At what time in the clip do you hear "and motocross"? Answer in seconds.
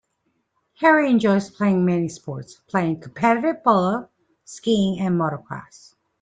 4.99-5.93